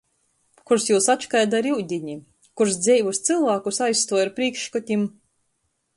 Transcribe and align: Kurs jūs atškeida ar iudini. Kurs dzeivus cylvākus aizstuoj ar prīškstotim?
Kurs 0.69 0.87
jūs 0.91 1.09
atškeida 1.13 1.59
ar 1.63 1.69
iudini. 1.73 2.17
Kurs 2.61 2.79
dzeivus 2.87 3.23
cylvākus 3.29 3.83
aizstuoj 3.89 4.23
ar 4.27 4.37
prīškstotim? 4.41 5.09